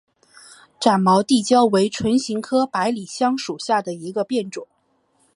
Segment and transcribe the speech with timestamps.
[0.79, 4.67] 展毛地椒为唇形科百里香属下的一个变种。